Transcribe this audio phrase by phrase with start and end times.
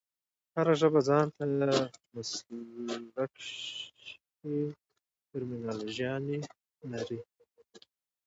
[0.55, 1.43] هره ژبه ځان ته
[2.13, 4.59] مسلکښي
[5.29, 6.39] ټرمینالوژي
[6.91, 7.19] لري.